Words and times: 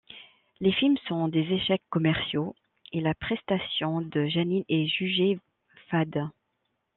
Les 0.61 0.71
films 0.71 0.97
sont 1.07 1.27
des 1.27 1.43
échecs 1.53 1.83
commerciaux 1.91 2.55
et 2.91 3.01
la 3.01 3.13
prestation 3.13 4.01
de 4.01 4.25
Janine 4.25 4.65
est 4.67 4.87
jugée 4.87 5.37
fade. 5.91 6.27